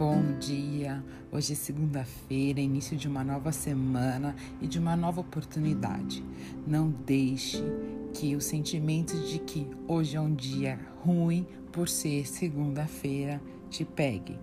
[0.00, 1.04] Bom dia!
[1.30, 6.24] Hoje é segunda-feira, início de uma nova semana e de uma nova oportunidade.
[6.66, 7.62] Não deixe
[8.14, 14.38] que o sentimento de que hoje é um dia ruim por ser segunda-feira te pegue.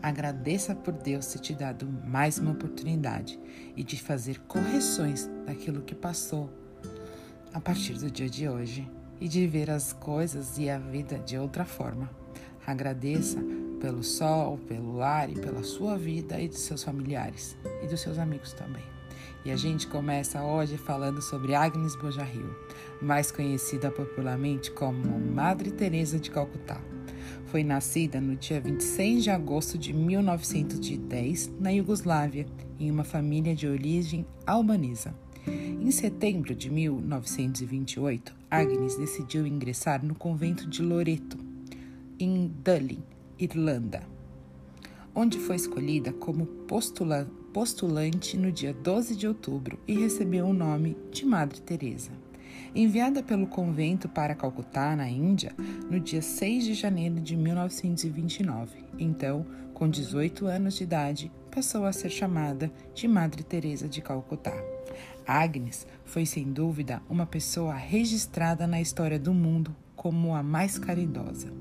[0.00, 3.36] Agradeça por Deus ter te dado mais uma oportunidade
[3.76, 6.48] e de fazer correções daquilo que passou
[7.52, 8.88] a partir do dia de hoje
[9.20, 12.08] e de ver as coisas e a vida de outra forma.
[12.64, 13.42] Agradeça
[13.80, 18.18] pelo sol, pelo ar e pela sua vida e dos seus familiares e dos seus
[18.18, 18.84] amigos também.
[19.44, 22.54] E a gente começa hoje falando sobre Agnes Bojaril,
[23.00, 26.80] mais conhecida popularmente como Madre Teresa de Calcutá.
[27.46, 32.46] Foi nascida no dia 26 de agosto de 1910 na Iugoslávia,
[32.78, 35.14] em uma família de origem albanesa.
[35.46, 41.38] Em setembro de 1928, Agnes decidiu ingressar no convento de Loreto,
[42.18, 43.02] em Dublin,
[43.40, 44.02] Irlanda,
[45.14, 50.96] onde foi escolhida como postula postulante no dia 12 de outubro e recebeu o nome
[51.10, 52.12] de Madre Teresa.
[52.74, 55.52] Enviada pelo convento para Calcutá, na Índia,
[55.90, 58.84] no dia 6 de janeiro de 1929.
[58.98, 59.44] Então,
[59.74, 64.54] com 18 anos de idade, passou a ser chamada de Madre Teresa de Calcutá.
[65.26, 71.52] Agnes foi sem dúvida uma pessoa registrada na história do mundo como a mais caridosa.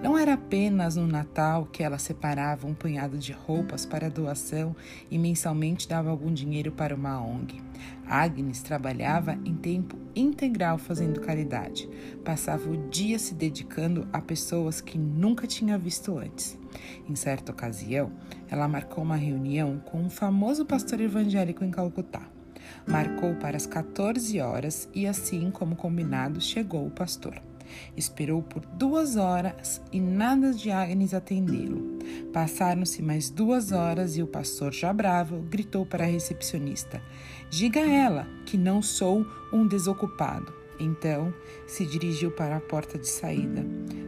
[0.00, 4.76] Não era apenas no Natal que ela separava um punhado de roupas para doação
[5.10, 7.60] e mensalmente dava algum dinheiro para uma ONG.
[8.06, 11.90] Agnes trabalhava em tempo integral fazendo caridade.
[12.24, 16.56] Passava o dia se dedicando a pessoas que nunca tinha visto antes.
[17.08, 18.12] Em certa ocasião,
[18.48, 22.22] ela marcou uma reunião com um famoso pastor evangélico em Calcutá.
[22.86, 27.49] Marcou para as 14 horas e, assim como combinado, chegou o pastor.
[27.96, 31.98] Esperou por duas horas e nada de Agnes atendê-lo.
[32.32, 37.02] Passaram-se mais duas horas e o pastor, já bravo, gritou para a recepcionista:
[37.50, 40.52] Diga a ela que não sou um desocupado.
[40.78, 41.32] Então
[41.66, 43.64] se dirigiu para a porta de saída.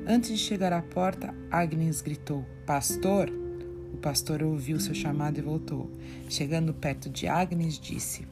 [0.06, 3.30] Antes de chegar à porta, Agnes gritou: Pastor!
[3.92, 5.90] O pastor ouviu seu chamado e voltou.
[6.28, 8.26] Chegando perto de Agnes, disse: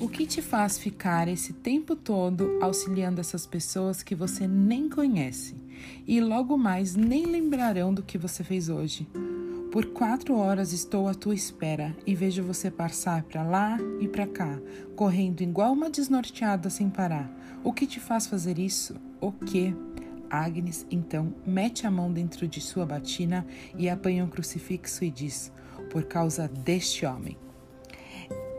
[0.00, 5.54] o que te faz ficar esse tempo todo auxiliando essas pessoas que você nem conhece
[6.08, 9.06] e logo mais nem lembrarão do que você fez hoje?
[9.70, 14.26] Por quatro horas estou à tua espera e vejo você passar para lá e para
[14.26, 14.58] cá,
[14.96, 17.30] correndo igual uma desnorteada sem parar.
[17.62, 18.96] O que te faz fazer isso?
[19.20, 19.74] O que?
[20.30, 23.46] Agnes então mete a mão dentro de sua batina
[23.76, 25.52] e apanha um crucifixo e diz:
[25.90, 27.36] Por causa deste homem.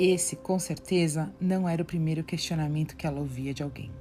[0.03, 3.91] Esse, com certeza, não era o primeiro questionamento que ela ouvia de alguém.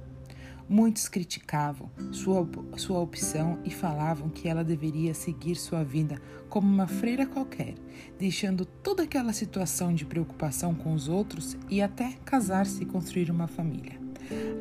[0.67, 6.19] Muitos criticavam sua, sua opção e falavam que ela deveria seguir sua vida
[6.49, 7.75] como uma freira qualquer,
[8.17, 13.47] deixando toda aquela situação de preocupação com os outros e até casar-se e construir uma
[13.47, 13.99] família.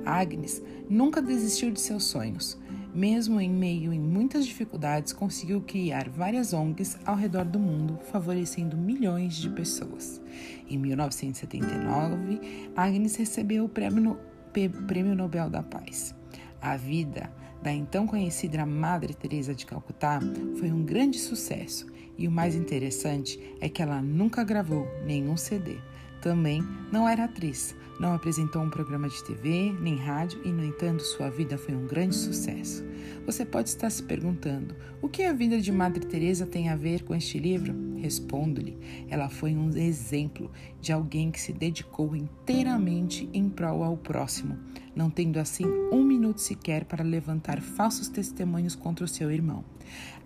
[0.05, 2.59] Agnes nunca desistiu de seus sonhos.
[2.93, 8.77] Mesmo em meio em muitas dificuldades, conseguiu criar várias ONGs ao redor do mundo, favorecendo
[8.77, 10.21] milhões de pessoas.
[10.69, 12.41] Em 1979,
[12.75, 16.15] Agnes recebeu o prêmio Nobel da Paz.
[16.61, 20.19] A vida da então conhecida Madre Teresa de Calcutá
[20.59, 21.87] foi um grande sucesso
[22.19, 25.79] e o mais interessante é que ela nunca gravou nenhum CD.
[26.21, 31.03] Também não era atriz, não apresentou um programa de TV nem rádio e, no entanto,
[31.03, 32.85] sua vida foi um grande sucesso.
[33.25, 37.05] Você pode estar se perguntando: o que a vida de Madre Teresa tem a ver
[37.05, 37.75] com este livro?
[37.97, 40.51] Respondo-lhe: ela foi um exemplo
[40.81, 44.59] de alguém que se dedicou inteiramente em prol ao próximo,
[44.97, 49.65] não tendo assim um minuto sequer para levantar falsos testemunhos contra o seu irmão.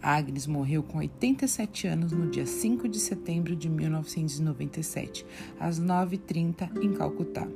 [0.03, 5.25] Agnes morreu com 87 anos no dia 5 de setembro de 1997,
[5.59, 7.47] às 9h30 em Calcutá.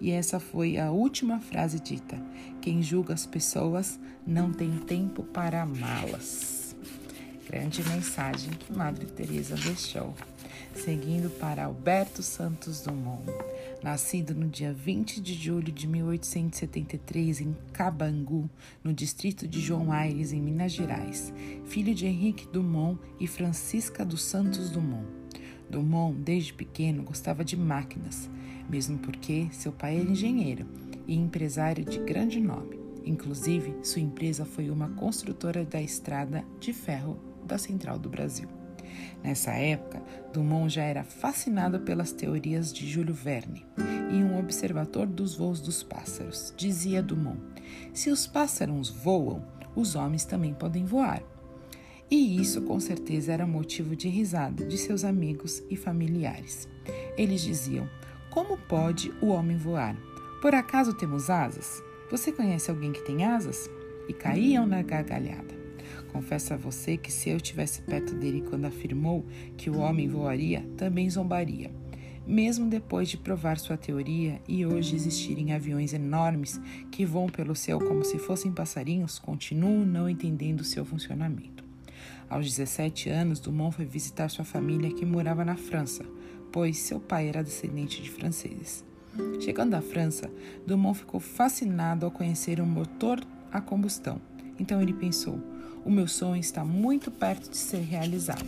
[0.00, 2.16] E essa foi a última frase dita:
[2.60, 6.74] Quem julga as pessoas não tem tempo para amá-las.
[7.48, 10.14] Grande mensagem que Madre Teresa deixou.
[10.74, 13.22] Seguindo para Alberto Santos Dumont,
[13.80, 18.50] nascido no dia 20 de julho de 1873 em Cabangu,
[18.82, 21.32] no distrito de João Aires, em Minas Gerais,
[21.66, 25.23] filho de Henrique Dumont e Francisca dos Santos Dumont.
[25.74, 28.30] Dumont, desde pequeno, gostava de máquinas
[28.68, 30.66] mesmo porque seu pai era engenheiro
[31.06, 32.78] e empresário de grande nome.
[33.04, 38.48] Inclusive, sua empresa foi uma construtora da estrada de ferro da Central do Brasil.
[39.22, 43.66] Nessa época, Dumont já era fascinado pelas teorias de Júlio Verne
[44.10, 46.54] e um observador dos voos dos pássaros.
[46.56, 47.40] Dizia Dumont:
[47.92, 49.44] se os pássaros voam,
[49.74, 51.22] os homens também podem voar.
[52.10, 56.68] E isso com certeza era motivo de risada de seus amigos e familiares.
[57.16, 57.88] Eles diziam:
[58.30, 59.96] Como pode o homem voar?
[60.40, 61.82] Por acaso temos asas?
[62.10, 63.68] Você conhece alguém que tem asas?
[64.08, 65.54] E caíam na gargalhada.
[66.12, 69.24] Confesso a você que se eu estivesse perto dele quando afirmou
[69.56, 71.70] que o homem voaria, também zombaria.
[72.26, 76.58] Mesmo depois de provar sua teoria e hoje existirem aviões enormes
[76.90, 81.53] que voam pelo céu como se fossem passarinhos, continuo não entendendo seu funcionamento.
[82.34, 86.04] Aos 17 anos, Dumont foi visitar sua família que morava na França,
[86.50, 88.84] pois seu pai era descendente de franceses.
[89.40, 90.28] Chegando à França,
[90.66, 93.20] Dumont ficou fascinado ao conhecer um motor
[93.52, 94.20] a combustão.
[94.58, 95.38] Então ele pensou:
[95.84, 98.44] o meu sonho está muito perto de ser realizado.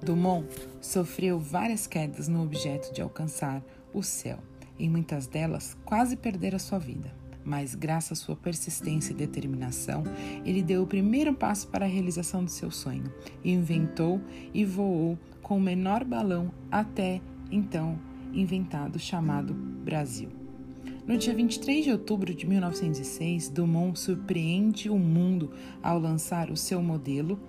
[0.00, 0.46] Dumont
[0.80, 3.60] sofreu várias quedas no objeto de alcançar
[3.92, 4.38] o céu.
[4.78, 7.12] Em muitas delas, quase perdera sua vida
[7.48, 10.04] mas graças à sua persistência e determinação,
[10.44, 13.10] ele deu o primeiro passo para a realização do seu sonho.
[13.42, 14.20] Inventou
[14.52, 17.98] e voou com o menor balão até então
[18.34, 20.28] inventado, chamado Brasil.
[21.06, 25.50] No dia 23 de outubro de 1906, Dumont surpreende o mundo
[25.82, 27.40] ao lançar o seu modelo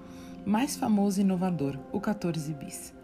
[0.45, 2.98] mais famoso e inovador, o 14 bis.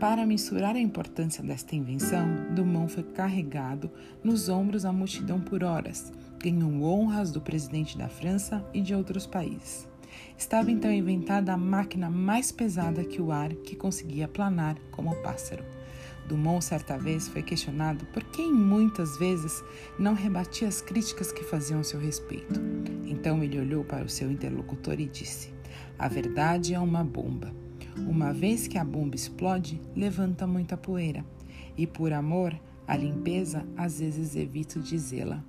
[0.00, 3.90] Para mensurar a importância desta invenção, Dumont foi carregado
[4.22, 9.26] nos ombros a multidão por horas, ganhou honras do presidente da França e de outros
[9.26, 9.88] países.
[10.36, 15.22] Estava então inventada a máquina mais pesada que o ar que conseguia planar como o
[15.22, 15.64] pássaro.
[16.26, 19.62] Dumont certa vez foi questionado por que muitas vezes
[19.98, 22.60] não rebatia as críticas que faziam a seu respeito.
[23.04, 25.52] Então ele olhou para o seu interlocutor e disse:
[25.98, 27.63] A verdade é uma bomba.
[27.96, 31.24] Uma vez que a bomba explode, levanta muita poeira.
[31.76, 35.42] E por amor à limpeza, às vezes evito dizê-la.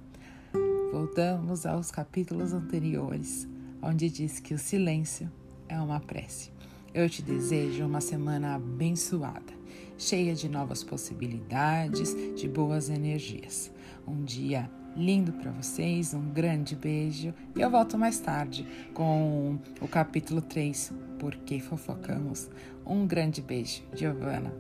[0.92, 3.47] Voltamos aos capítulos anteriores,
[3.81, 5.30] onde diz que o silêncio
[5.68, 6.51] é uma prece.
[6.94, 9.53] Eu te desejo uma semana abençoada,
[9.97, 13.71] cheia de novas possibilidades, de boas energias.
[14.07, 19.88] Um dia lindo para vocês, um grande beijo e eu volto mais tarde com o
[19.88, 22.50] capítulo 3, Porque Fofocamos.
[22.86, 24.53] Um grande beijo, Giovana.